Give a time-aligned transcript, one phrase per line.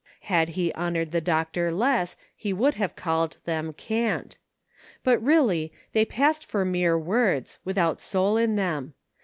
[0.21, 4.39] Had he honored the doctor less, he would have called them "cant."
[5.03, 8.95] But, really, they passed for mere words, without soul in them.